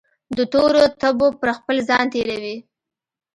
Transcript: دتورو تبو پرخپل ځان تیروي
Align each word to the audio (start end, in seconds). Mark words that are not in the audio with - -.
دتورو 0.37 0.83
تبو 1.01 1.27
پرخپل 1.41 1.77
ځان 1.89 2.05
تیروي 2.13 2.55